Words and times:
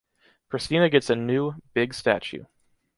Pristina 0.49 0.89
gets 0.91 1.11
a 1.11 1.15
new, 1.15 1.53
big 1.75 1.93
statue. 1.93 2.45